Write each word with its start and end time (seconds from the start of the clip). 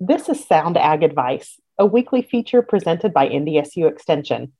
This 0.00 0.28
is 0.28 0.44
Sound 0.44 0.76
Ag 0.76 1.04
Advice, 1.04 1.60
a 1.78 1.86
weekly 1.86 2.20
feature 2.20 2.62
presented 2.62 3.14
by 3.14 3.28
NDSU 3.28 3.88
Extension. 3.88 4.52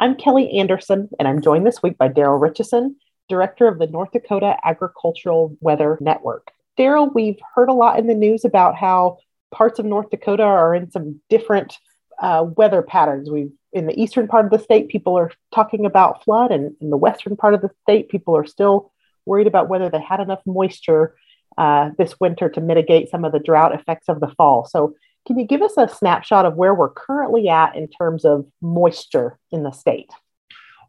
I'm 0.00 0.16
Kelly 0.16 0.50
Anderson, 0.58 1.08
and 1.16 1.28
I'm 1.28 1.40
joined 1.40 1.64
this 1.64 1.80
week 1.80 1.96
by 1.96 2.08
Daryl 2.08 2.40
Ritchison, 2.40 2.96
Director 3.28 3.68
of 3.68 3.78
the 3.78 3.86
North 3.86 4.10
Dakota 4.10 4.56
Agricultural 4.64 5.56
Weather 5.60 5.96
Network. 6.00 6.50
Daryl, 6.76 7.14
we've 7.14 7.38
heard 7.54 7.68
a 7.68 7.72
lot 7.72 8.00
in 8.00 8.08
the 8.08 8.16
news 8.16 8.44
about 8.44 8.74
how 8.74 9.18
parts 9.52 9.78
of 9.78 9.86
North 9.86 10.10
Dakota 10.10 10.42
are 10.42 10.74
in 10.74 10.90
some 10.90 11.20
different 11.30 11.78
uh, 12.20 12.46
weather 12.56 12.82
patterns. 12.82 13.30
We've 13.30 13.52
in 13.72 13.86
the 13.86 13.98
eastern 13.98 14.26
part 14.26 14.44
of 14.44 14.50
the 14.50 14.58
state, 14.58 14.88
people 14.88 15.16
are 15.16 15.30
talking 15.54 15.86
about 15.86 16.24
flood, 16.24 16.50
and 16.50 16.74
in 16.80 16.90
the 16.90 16.96
western 16.96 17.36
part 17.36 17.54
of 17.54 17.62
the 17.62 17.70
state, 17.82 18.08
people 18.08 18.36
are 18.36 18.44
still 18.44 18.90
worried 19.24 19.46
about 19.46 19.68
whether 19.68 19.88
they 19.88 20.00
had 20.00 20.18
enough 20.18 20.40
moisture 20.44 21.14
uh, 21.58 21.90
this 21.98 22.18
winter 22.20 22.48
to 22.48 22.60
mitigate 22.60 23.10
some 23.10 23.24
of 23.24 23.32
the 23.32 23.38
drought 23.38 23.74
effects 23.74 24.08
of 24.08 24.20
the 24.20 24.28
fall. 24.28 24.66
So, 24.66 24.94
can 25.26 25.38
you 25.38 25.46
give 25.46 25.60
us 25.60 25.74
a 25.76 25.86
snapshot 25.86 26.46
of 26.46 26.54
where 26.54 26.74
we're 26.74 26.88
currently 26.88 27.48
at 27.48 27.76
in 27.76 27.88
terms 27.88 28.24
of 28.24 28.46
moisture 28.62 29.38
in 29.52 29.62
the 29.62 29.70
state? 29.70 30.10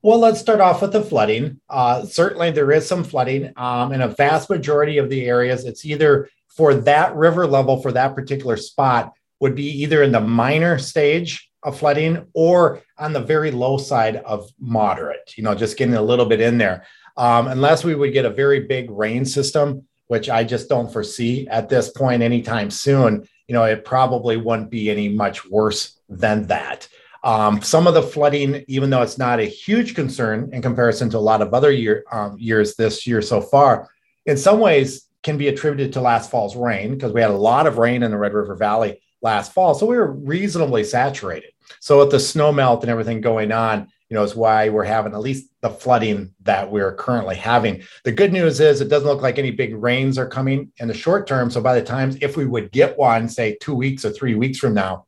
Well, 0.03 0.19
let's 0.19 0.39
start 0.39 0.61
off 0.61 0.81
with 0.81 0.93
the 0.93 1.03
flooding. 1.03 1.59
Uh, 1.69 2.05
certainly, 2.05 2.49
there 2.49 2.71
is 2.71 2.87
some 2.87 3.03
flooding 3.03 3.51
um, 3.55 3.91
in 3.91 4.01
a 4.01 4.07
vast 4.07 4.49
majority 4.49 4.97
of 4.97 5.09
the 5.09 5.25
areas. 5.25 5.65
It's 5.65 5.85
either 5.85 6.29
for 6.47 6.73
that 6.73 7.15
river 7.15 7.45
level 7.45 7.81
for 7.81 7.91
that 7.91 8.15
particular 8.15 8.57
spot 8.57 9.13
would 9.39 9.55
be 9.55 9.83
either 9.83 10.01
in 10.01 10.11
the 10.11 10.21
minor 10.21 10.79
stage 10.79 11.51
of 11.63 11.77
flooding 11.77 12.25
or 12.33 12.81
on 12.97 13.13
the 13.13 13.19
very 13.19 13.51
low 13.51 13.77
side 13.77 14.17
of 14.17 14.49
moderate. 14.59 15.33
You 15.35 15.43
know, 15.43 15.53
just 15.53 15.77
getting 15.77 15.95
a 15.95 16.01
little 16.01 16.25
bit 16.25 16.41
in 16.41 16.57
there. 16.57 16.85
Um, 17.17 17.47
unless 17.47 17.83
we 17.83 17.93
would 17.93 18.13
get 18.13 18.25
a 18.25 18.29
very 18.29 18.61
big 18.61 18.89
rain 18.89 19.25
system, 19.25 19.85
which 20.11 20.29
I 20.29 20.43
just 20.43 20.67
don't 20.67 20.91
foresee 20.91 21.47
at 21.47 21.69
this 21.69 21.89
point 21.89 22.21
anytime 22.21 22.69
soon, 22.69 23.25
you 23.47 23.53
know, 23.53 23.63
it 23.63 23.85
probably 23.85 24.35
wouldn't 24.35 24.69
be 24.69 24.91
any 24.91 25.07
much 25.07 25.49
worse 25.49 26.01
than 26.09 26.47
that. 26.47 26.89
Um, 27.23 27.61
some 27.61 27.87
of 27.87 27.93
the 27.93 28.01
flooding, 28.01 28.65
even 28.67 28.89
though 28.89 29.03
it's 29.03 29.17
not 29.17 29.39
a 29.39 29.45
huge 29.45 29.95
concern 29.95 30.49
in 30.51 30.61
comparison 30.61 31.09
to 31.11 31.17
a 31.17 31.19
lot 31.19 31.41
of 31.41 31.53
other 31.53 31.71
year, 31.71 32.03
um, 32.11 32.35
years 32.37 32.75
this 32.75 33.07
year 33.07 33.21
so 33.21 33.39
far, 33.39 33.89
in 34.25 34.35
some 34.35 34.59
ways 34.59 35.07
can 35.23 35.37
be 35.37 35.47
attributed 35.47 35.93
to 35.93 36.01
last 36.01 36.29
fall's 36.29 36.57
rain 36.57 36.91
because 36.91 37.13
we 37.13 37.21
had 37.21 37.29
a 37.31 37.45
lot 37.51 37.65
of 37.65 37.77
rain 37.77 38.03
in 38.03 38.11
the 38.11 38.17
Red 38.17 38.33
River 38.33 38.55
Valley 38.57 39.01
last 39.21 39.53
fall. 39.53 39.73
So 39.75 39.85
we 39.85 39.95
were 39.95 40.11
reasonably 40.11 40.83
saturated. 40.83 41.53
So 41.79 41.99
with 41.99 42.11
the 42.11 42.19
snow 42.19 42.51
melt 42.51 42.81
and 42.81 42.91
everything 42.91 43.21
going 43.21 43.53
on, 43.53 43.87
you 44.11 44.15
know, 44.15 44.23
is 44.23 44.35
why 44.35 44.67
we're 44.67 44.83
having 44.83 45.13
at 45.13 45.21
least 45.21 45.49
the 45.61 45.69
flooding 45.69 46.33
that 46.43 46.69
we're 46.69 46.93
currently 46.93 47.37
having. 47.37 47.81
The 48.03 48.11
good 48.11 48.33
news 48.33 48.59
is 48.59 48.81
it 48.81 48.89
doesn't 48.89 49.07
look 49.07 49.21
like 49.21 49.39
any 49.39 49.51
big 49.51 49.73
rains 49.73 50.17
are 50.17 50.27
coming 50.27 50.73
in 50.79 50.89
the 50.89 50.93
short 50.93 51.27
term. 51.27 51.49
So 51.49 51.61
by 51.61 51.79
the 51.79 51.85
time, 51.85 52.17
if 52.19 52.35
we 52.35 52.45
would 52.45 52.73
get 52.73 52.97
one, 52.97 53.29
say 53.29 53.57
two 53.61 53.73
weeks 53.73 54.03
or 54.03 54.11
three 54.11 54.35
weeks 54.35 54.57
from 54.57 54.73
now, 54.73 55.05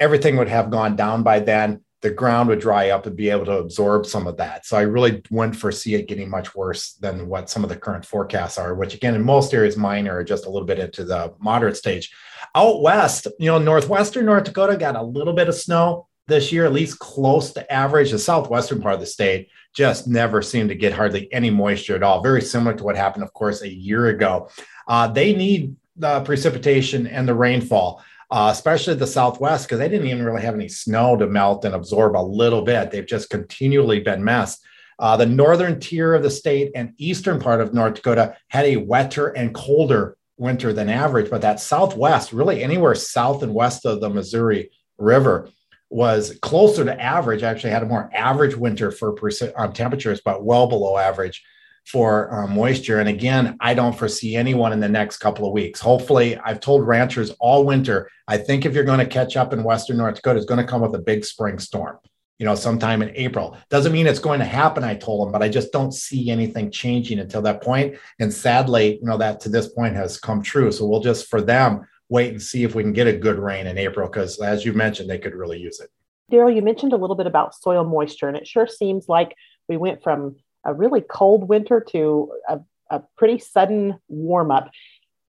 everything 0.00 0.38
would 0.38 0.48
have 0.48 0.70
gone 0.70 0.96
down 0.96 1.22
by 1.22 1.40
then. 1.40 1.82
The 2.00 2.12
ground 2.12 2.48
would 2.48 2.60
dry 2.60 2.90
up 2.90 3.04
and 3.04 3.14
be 3.14 3.28
able 3.28 3.44
to 3.44 3.58
absorb 3.58 4.06
some 4.06 4.26
of 4.26 4.38
that. 4.38 4.64
So 4.64 4.78
I 4.78 4.82
really 4.82 5.22
wouldn't 5.30 5.56
foresee 5.56 5.94
it 5.94 6.08
getting 6.08 6.30
much 6.30 6.54
worse 6.54 6.94
than 6.94 7.28
what 7.28 7.50
some 7.50 7.62
of 7.62 7.68
the 7.68 7.76
current 7.76 8.06
forecasts 8.06 8.56
are, 8.56 8.74
which 8.74 8.94
again, 8.94 9.14
in 9.14 9.22
most 9.22 9.52
areas, 9.52 9.76
minor 9.76 10.16
or 10.16 10.24
just 10.24 10.46
a 10.46 10.50
little 10.50 10.66
bit 10.66 10.78
into 10.78 11.04
the 11.04 11.34
moderate 11.40 11.76
stage. 11.76 12.10
Out 12.54 12.80
west, 12.80 13.26
you 13.38 13.46
know, 13.46 13.58
northwestern 13.58 14.24
North 14.24 14.44
Dakota 14.44 14.78
got 14.78 14.96
a 14.96 15.02
little 15.02 15.34
bit 15.34 15.48
of 15.48 15.54
snow 15.54 16.06
this 16.26 16.52
year, 16.52 16.64
at 16.64 16.72
least 16.72 16.98
close 16.98 17.52
to 17.52 17.72
average. 17.72 18.10
The 18.10 18.18
southwestern 18.18 18.80
part 18.80 18.94
of 18.94 19.00
the 19.00 19.06
state 19.06 19.48
just 19.74 20.06
never 20.06 20.40
seemed 20.40 20.68
to 20.70 20.74
get 20.74 20.92
hardly 20.92 21.32
any 21.32 21.50
moisture 21.50 21.96
at 21.96 22.02
all. 22.02 22.22
Very 22.22 22.40
similar 22.40 22.74
to 22.74 22.84
what 22.84 22.96
happened, 22.96 23.24
of 23.24 23.32
course, 23.32 23.62
a 23.62 23.68
year 23.68 24.06
ago. 24.06 24.48
Uh, 24.88 25.08
they 25.08 25.34
need 25.34 25.76
the 25.96 26.20
precipitation 26.20 27.06
and 27.06 27.28
the 27.28 27.34
rainfall, 27.34 28.02
uh, 28.30 28.48
especially 28.52 28.94
the 28.94 29.06
southwest, 29.06 29.66
because 29.66 29.78
they 29.78 29.88
didn't 29.88 30.06
even 30.06 30.24
really 30.24 30.42
have 30.42 30.54
any 30.54 30.68
snow 30.68 31.16
to 31.16 31.26
melt 31.26 31.64
and 31.64 31.74
absorb 31.74 32.16
a 32.16 32.18
little 32.18 32.62
bit. 32.62 32.90
They've 32.90 33.06
just 33.06 33.30
continually 33.30 34.00
been 34.00 34.24
messed. 34.24 34.64
Uh, 34.98 35.16
the 35.16 35.26
northern 35.26 35.80
tier 35.80 36.14
of 36.14 36.22
the 36.22 36.30
state 36.30 36.70
and 36.74 36.94
eastern 36.98 37.40
part 37.40 37.60
of 37.60 37.74
North 37.74 37.94
Dakota 37.94 38.36
had 38.48 38.64
a 38.64 38.76
wetter 38.76 39.28
and 39.28 39.54
colder 39.54 40.16
winter 40.36 40.72
than 40.72 40.88
average, 40.88 41.30
but 41.30 41.42
that 41.42 41.60
southwest, 41.60 42.32
really 42.32 42.62
anywhere 42.62 42.94
south 42.94 43.42
and 43.42 43.54
west 43.54 43.84
of 43.86 44.00
the 44.00 44.10
Missouri 44.10 44.70
River, 44.98 45.48
was 45.94 46.36
closer 46.42 46.84
to 46.84 47.00
average. 47.00 47.44
Actually, 47.44 47.70
had 47.70 47.84
a 47.84 47.86
more 47.86 48.10
average 48.12 48.56
winter 48.56 48.90
for 48.90 49.14
um, 49.54 49.72
temperatures, 49.72 50.20
but 50.24 50.42
well 50.42 50.66
below 50.66 50.98
average 50.98 51.40
for 51.86 52.34
um, 52.34 52.56
moisture. 52.56 52.98
And 52.98 53.08
again, 53.08 53.56
I 53.60 53.74
don't 53.74 53.96
foresee 53.96 54.34
anyone 54.34 54.72
in 54.72 54.80
the 54.80 54.88
next 54.88 55.18
couple 55.18 55.46
of 55.46 55.52
weeks. 55.52 55.78
Hopefully, 55.78 56.36
I've 56.36 56.58
told 56.58 56.84
ranchers 56.84 57.30
all 57.38 57.64
winter. 57.64 58.10
I 58.26 58.38
think 58.38 58.66
if 58.66 58.74
you're 58.74 58.82
going 58.82 58.98
to 58.98 59.06
catch 59.06 59.36
up 59.36 59.52
in 59.52 59.62
Western 59.62 59.98
North 59.98 60.16
Dakota, 60.16 60.38
it's 60.38 60.48
going 60.48 60.60
to 60.60 60.66
come 60.66 60.80
with 60.80 60.96
a 60.96 60.98
big 60.98 61.24
spring 61.24 61.60
storm. 61.60 61.98
You 62.40 62.46
know, 62.46 62.56
sometime 62.56 63.00
in 63.00 63.12
April. 63.14 63.56
Doesn't 63.70 63.92
mean 63.92 64.08
it's 64.08 64.18
going 64.18 64.40
to 64.40 64.44
happen. 64.44 64.82
I 64.82 64.96
told 64.96 65.24
them, 65.24 65.32
but 65.32 65.44
I 65.44 65.48
just 65.48 65.70
don't 65.70 65.92
see 65.92 66.28
anything 66.28 66.72
changing 66.72 67.20
until 67.20 67.42
that 67.42 67.62
point. 67.62 67.98
And 68.18 68.34
sadly, 68.34 68.98
you 69.00 69.06
know, 69.06 69.18
that 69.18 69.38
to 69.42 69.48
this 69.48 69.68
point 69.68 69.94
has 69.94 70.18
come 70.18 70.42
true. 70.42 70.72
So 70.72 70.86
we'll 70.86 70.98
just 70.98 71.28
for 71.28 71.40
them 71.40 71.86
wait 72.08 72.30
and 72.30 72.42
see 72.42 72.64
if 72.64 72.74
we 72.74 72.82
can 72.82 72.92
get 72.92 73.06
a 73.06 73.16
good 73.16 73.38
rain 73.38 73.66
in 73.66 73.78
April 73.78 74.08
because, 74.08 74.40
as 74.40 74.64
you 74.64 74.72
mentioned, 74.72 75.08
they 75.08 75.18
could 75.18 75.34
really 75.34 75.58
use 75.58 75.80
it. 75.80 75.90
Daryl, 76.30 76.54
you 76.54 76.62
mentioned 76.62 76.92
a 76.92 76.96
little 76.96 77.16
bit 77.16 77.26
about 77.26 77.54
soil 77.54 77.84
moisture, 77.84 78.28
and 78.28 78.36
it 78.36 78.46
sure 78.46 78.66
seems 78.66 79.08
like 79.08 79.34
we 79.68 79.76
went 79.76 80.02
from 80.02 80.36
a 80.64 80.72
really 80.72 81.02
cold 81.02 81.48
winter 81.48 81.84
to 81.90 82.32
a, 82.48 82.60
a 82.90 83.02
pretty 83.16 83.38
sudden 83.38 83.98
warm 84.08 84.50
up. 84.50 84.70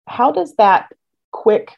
How 0.07 0.31
does 0.31 0.55
that 0.55 0.91
quick 1.31 1.71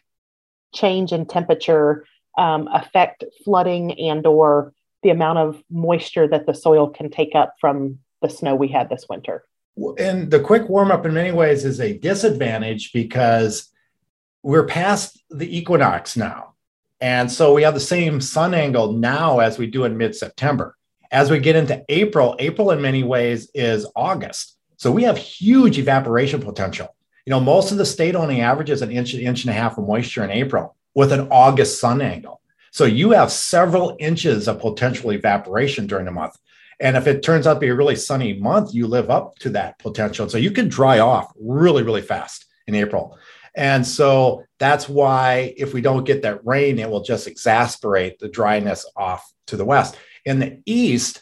change 0.73 1.11
in 1.11 1.25
temperature 1.25 2.05
um, 2.37 2.67
affect 2.71 3.23
flooding 3.43 3.99
and 3.99 4.25
or 4.27 4.73
the 5.03 5.09
amount 5.09 5.39
of 5.39 5.63
moisture 5.69 6.27
that 6.27 6.45
the 6.45 6.53
soil 6.53 6.89
can 6.89 7.09
take 7.09 7.33
up 7.33 7.55
from 7.59 7.99
the 8.21 8.29
snow 8.29 8.55
we 8.55 8.67
had 8.67 8.89
this 8.89 9.05
winter? 9.09 9.43
And 9.99 10.31
the 10.31 10.39
quick 10.39 10.69
warm 10.69 10.91
up 10.91 11.05
in 11.05 11.13
many 11.13 11.31
ways 11.31 11.65
is 11.65 11.79
a 11.79 11.97
disadvantage 11.97 12.91
because 12.93 13.71
we're 14.47 14.63
past 14.63 15.21
the 15.29 15.57
equinox 15.57 16.15
now. 16.15 16.53
And 17.01 17.29
so 17.29 17.53
we 17.53 17.63
have 17.63 17.73
the 17.73 17.81
same 17.81 18.21
sun 18.21 18.53
angle 18.53 18.93
now 18.93 19.39
as 19.39 19.57
we 19.57 19.67
do 19.67 19.83
in 19.83 19.97
mid 19.97 20.15
September. 20.15 20.77
As 21.11 21.29
we 21.29 21.39
get 21.39 21.57
into 21.57 21.83
April, 21.89 22.33
April 22.39 22.71
in 22.71 22.81
many 22.81 23.03
ways 23.03 23.51
is 23.53 23.85
August. 23.93 24.57
So 24.77 24.89
we 24.89 25.03
have 25.03 25.17
huge 25.17 25.77
evaporation 25.77 26.41
potential. 26.41 26.95
You 27.25 27.31
know, 27.31 27.41
most 27.41 27.73
of 27.73 27.77
the 27.77 27.85
state 27.85 28.15
only 28.15 28.39
averages 28.39 28.81
an 28.81 28.89
inch, 28.89 29.13
inch 29.15 29.43
and 29.43 29.49
a 29.49 29.53
half 29.53 29.77
of 29.77 29.85
moisture 29.85 30.23
in 30.23 30.31
April 30.31 30.77
with 30.95 31.11
an 31.11 31.27
August 31.29 31.81
sun 31.81 32.01
angle. 32.01 32.39
So 32.71 32.85
you 32.85 33.11
have 33.11 33.33
several 33.33 33.97
inches 33.99 34.47
of 34.47 34.61
potential 34.61 35.11
evaporation 35.11 35.87
during 35.87 36.05
the 36.05 36.11
month. 36.11 36.37
And 36.79 36.95
if 36.95 37.05
it 37.05 37.21
turns 37.21 37.47
out 37.47 37.55
to 37.55 37.59
be 37.59 37.67
a 37.67 37.75
really 37.75 37.97
sunny 37.97 38.39
month, 38.39 38.73
you 38.73 38.87
live 38.87 39.09
up 39.09 39.37
to 39.39 39.49
that 39.49 39.77
potential. 39.79 40.29
So 40.29 40.37
you 40.37 40.51
can 40.51 40.69
dry 40.69 40.99
off 40.99 41.33
really, 41.37 41.83
really 41.83 42.01
fast 42.01 42.45
in 42.65 42.75
April. 42.75 43.17
And 43.57 43.85
so 43.85 44.43
that's 44.59 44.87
why 44.87 45.53
if 45.57 45.73
we 45.73 45.81
don't 45.81 46.05
get 46.05 46.21
that 46.21 46.45
rain, 46.45 46.77
it 46.77 46.89
will 46.89 47.03
just 47.03 47.27
exasperate 47.27 48.19
the 48.19 48.29
dryness 48.29 48.85
off 48.95 49.29
to 49.47 49.57
the 49.57 49.65
west. 49.65 49.97
In 50.25 50.39
the 50.39 50.61
east, 50.65 51.19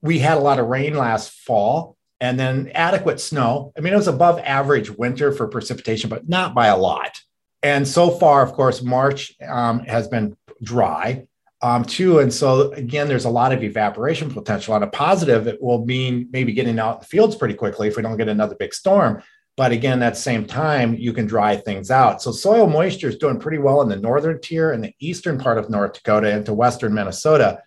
we 0.00 0.20
had 0.20 0.38
a 0.38 0.40
lot 0.40 0.60
of 0.60 0.68
rain 0.68 0.96
last 0.96 1.32
fall 1.32 1.96
and 2.20 2.38
then 2.38 2.70
adequate 2.74 3.20
snow. 3.20 3.72
I 3.76 3.80
mean, 3.80 3.92
it 3.92 3.96
was 3.96 4.08
above 4.08 4.38
average 4.38 4.90
winter 4.90 5.32
for 5.32 5.48
precipitation, 5.48 6.08
but 6.08 6.28
not 6.28 6.54
by 6.54 6.68
a 6.68 6.76
lot. 6.76 7.20
And 7.62 7.86
so 7.86 8.10
far, 8.10 8.42
of 8.42 8.52
course, 8.52 8.80
March 8.82 9.34
um, 9.46 9.80
has 9.80 10.06
been 10.06 10.36
dry 10.62 11.26
um, 11.62 11.84
too. 11.84 12.20
And 12.20 12.32
so, 12.32 12.70
again, 12.72 13.08
there's 13.08 13.24
a 13.24 13.30
lot 13.30 13.52
of 13.52 13.64
evaporation 13.64 14.32
potential. 14.32 14.74
On 14.74 14.82
a 14.84 14.86
positive, 14.86 15.48
it 15.48 15.60
will 15.60 15.84
mean 15.84 16.28
maybe 16.30 16.52
getting 16.52 16.78
out 16.78 16.96
in 16.96 17.00
the 17.00 17.06
fields 17.06 17.34
pretty 17.34 17.54
quickly 17.54 17.88
if 17.88 17.96
we 17.96 18.02
don't 18.02 18.16
get 18.16 18.28
another 18.28 18.54
big 18.54 18.72
storm. 18.72 19.22
But 19.56 19.72
again, 19.72 20.02
at 20.02 20.14
the 20.14 20.20
same 20.20 20.44
time, 20.44 20.94
you 20.94 21.14
can 21.14 21.26
dry 21.26 21.56
things 21.56 21.90
out. 21.90 22.20
So 22.20 22.30
soil 22.30 22.66
moisture 22.66 23.08
is 23.08 23.16
doing 23.16 23.40
pretty 23.40 23.58
well 23.58 23.80
in 23.80 23.88
the 23.88 23.96
northern 23.96 24.38
tier 24.40 24.72
and 24.72 24.84
the 24.84 24.94
eastern 25.00 25.38
part 25.38 25.56
of 25.56 25.70
North 25.70 25.94
Dakota 25.94 26.30
into 26.30 26.52
western 26.52 26.92
Minnesota. 26.92 27.62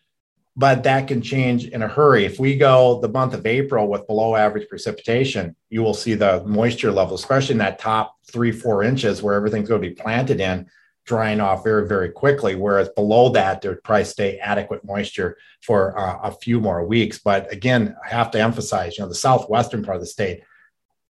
But 0.56 0.84
that 0.84 1.08
can 1.08 1.22
change 1.22 1.66
in 1.66 1.82
a 1.82 1.88
hurry. 1.88 2.26
If 2.26 2.38
we 2.40 2.58
go 2.58 3.00
the 3.00 3.10
month 3.10 3.34
of 3.34 3.46
April 3.46 3.88
with 3.88 4.06
below 4.06 4.36
average 4.36 4.68
precipitation, 4.70 5.56
you 5.70 5.82
will 5.82 5.94
see 5.94 6.14
the 6.14 6.44
moisture 6.46 6.92
level, 6.92 7.16
especially 7.16 7.54
in 7.54 7.60
that 7.60 7.80
top 7.80 8.18
three, 8.30 8.52
four 8.52 8.84
inches 8.84 9.24
where 9.24 9.34
everything's 9.34 9.70
going 9.70 9.82
to 9.82 9.88
be 9.88 9.96
planted 9.96 10.40
in, 10.42 10.68
drying 11.06 11.40
off 11.40 11.64
very, 11.64 11.88
very 11.88 12.12
quickly. 12.12 12.56
Whereas 12.56 12.90
below 12.90 13.30
that, 13.30 13.62
there 13.62 13.72
would 13.72 13.84
probably 13.84 14.04
stay 14.04 14.38
adequate 14.38 14.84
moisture 14.84 15.38
for 15.62 15.98
uh, 15.98 16.20
a 16.24 16.32
few 16.32 16.60
more 16.60 16.86
weeks. 16.86 17.18
But 17.20 17.52
again, 17.52 17.96
I 18.06 18.10
have 18.10 18.30
to 18.32 18.40
emphasize, 18.40 18.98
you 18.98 19.04
know, 19.04 19.10
the 19.10 19.16
southwestern 19.16 19.84
part 19.84 19.96
of 19.96 20.02
the 20.02 20.08
state 20.08 20.44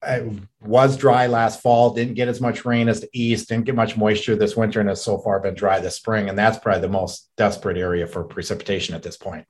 it 0.03 0.33
was 0.61 0.97
dry 0.97 1.27
last 1.27 1.61
fall, 1.61 1.93
didn't 1.93 2.15
get 2.15 2.29
as 2.29 2.41
much 2.41 2.65
rain 2.65 2.89
as 2.89 3.01
the 3.01 3.09
east, 3.13 3.49
didn't 3.49 3.65
get 3.65 3.75
much 3.75 3.97
moisture 3.97 4.37
this 4.37 4.57
winter, 4.57 4.81
and 4.81 4.89
has 4.89 5.03
so 5.03 5.19
far 5.19 5.41
been 5.41 5.55
dry 5.55 5.81
this 5.81 5.97
spring. 5.97 6.29
And 6.29 6.39
that's 6.39 6.59
probably 6.59 6.83
the 6.83 6.89
most 6.89 7.31
desperate 7.37 7.77
area 7.77 8.07
for 8.07 8.25
precipitation 8.25 8.95
at 8.95 9.03
this 9.03 9.17
point. 9.17 9.47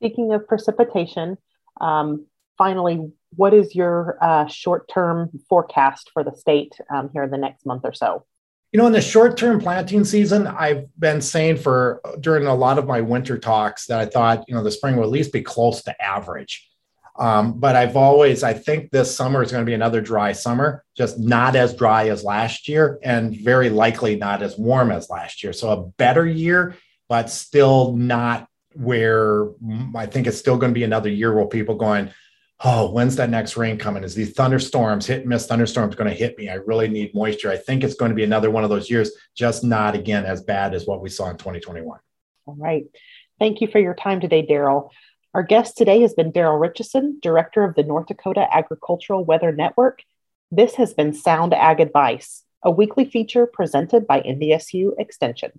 Speaking 0.00 0.32
of 0.32 0.46
precipitation, 0.48 1.36
um, 1.80 2.26
finally, 2.56 3.10
what 3.36 3.52
is 3.52 3.74
your 3.74 4.16
uh, 4.20 4.46
short 4.46 4.88
term 4.88 5.30
forecast 5.48 6.10
for 6.12 6.24
the 6.24 6.34
state 6.34 6.74
um, 6.92 7.10
here 7.12 7.24
in 7.24 7.30
the 7.30 7.38
next 7.38 7.66
month 7.66 7.82
or 7.84 7.92
so? 7.92 8.24
You 8.72 8.78
know, 8.78 8.86
in 8.86 8.92
the 8.92 9.00
short 9.00 9.36
term 9.36 9.60
planting 9.60 10.04
season, 10.04 10.46
I've 10.46 10.86
been 10.98 11.20
saying 11.20 11.58
for 11.58 12.00
during 12.20 12.46
a 12.46 12.54
lot 12.54 12.78
of 12.78 12.86
my 12.86 13.00
winter 13.00 13.38
talks 13.38 13.86
that 13.86 14.00
I 14.00 14.06
thought, 14.06 14.44
you 14.48 14.54
know, 14.54 14.64
the 14.64 14.70
spring 14.70 14.96
will 14.96 15.04
at 15.04 15.10
least 15.10 15.32
be 15.32 15.42
close 15.42 15.82
to 15.82 16.02
average. 16.02 16.68
Um, 17.16 17.60
but 17.60 17.76
I've 17.76 17.96
always, 17.96 18.42
I 18.42 18.54
think 18.54 18.90
this 18.90 19.14
summer 19.14 19.42
is 19.42 19.52
going 19.52 19.64
to 19.64 19.68
be 19.68 19.74
another 19.74 20.00
dry 20.00 20.32
summer, 20.32 20.84
just 20.96 21.18
not 21.18 21.54
as 21.54 21.76
dry 21.76 22.08
as 22.08 22.24
last 22.24 22.68
year 22.68 22.98
and 23.02 23.36
very 23.36 23.70
likely 23.70 24.16
not 24.16 24.42
as 24.42 24.58
warm 24.58 24.90
as 24.90 25.08
last 25.08 25.42
year. 25.42 25.52
So 25.52 25.70
a 25.70 25.86
better 25.96 26.26
year, 26.26 26.76
but 27.08 27.30
still 27.30 27.96
not 27.96 28.48
where 28.74 29.48
I 29.94 30.06
think 30.06 30.26
it's 30.26 30.38
still 30.38 30.56
going 30.56 30.72
to 30.72 30.78
be 30.78 30.82
another 30.82 31.08
year 31.08 31.32
where 31.32 31.46
people 31.46 31.76
going, 31.76 32.10
oh, 32.64 32.90
when's 32.90 33.16
that 33.16 33.30
next 33.30 33.56
rain 33.56 33.78
coming? 33.78 34.02
Is 34.02 34.14
these 34.14 34.32
thunderstorms, 34.32 35.06
hit 35.06 35.20
and 35.20 35.28
miss 35.28 35.46
thunderstorms 35.46 35.94
going 35.94 36.10
to 36.10 36.16
hit 36.16 36.36
me? 36.36 36.48
I 36.48 36.54
really 36.54 36.88
need 36.88 37.14
moisture. 37.14 37.50
I 37.50 37.56
think 37.56 37.84
it's 37.84 37.94
going 37.94 38.10
to 38.10 38.16
be 38.16 38.24
another 38.24 38.50
one 38.50 38.64
of 38.64 38.70
those 38.70 38.90
years, 38.90 39.12
just 39.36 39.62
not 39.62 39.94
again 39.94 40.24
as 40.24 40.42
bad 40.42 40.74
as 40.74 40.86
what 40.86 41.00
we 41.00 41.10
saw 41.10 41.30
in 41.30 41.36
2021. 41.36 41.98
All 42.46 42.56
right. 42.56 42.84
Thank 43.38 43.60
you 43.60 43.68
for 43.68 43.78
your 43.78 43.94
time 43.94 44.20
today, 44.20 44.46
Daryl. 44.46 44.90
Our 45.34 45.42
guest 45.42 45.76
today 45.76 46.00
has 46.02 46.14
been 46.14 46.30
Daryl 46.30 46.60
Ritchison, 46.60 47.18
Director 47.20 47.64
of 47.64 47.74
the 47.74 47.82
North 47.82 48.06
Dakota 48.06 48.46
Agricultural 48.52 49.24
Weather 49.24 49.50
Network. 49.50 50.04
This 50.52 50.76
has 50.76 50.94
been 50.94 51.12
Sound 51.12 51.52
Ag 51.52 51.80
Advice, 51.80 52.44
a 52.62 52.70
weekly 52.70 53.04
feature 53.04 53.44
presented 53.44 54.06
by 54.06 54.20
NDSU 54.20 54.92
Extension. 54.96 55.58